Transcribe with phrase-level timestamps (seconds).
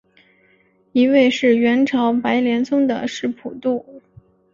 [0.93, 4.01] 一位是元朝白莲宗的释普度。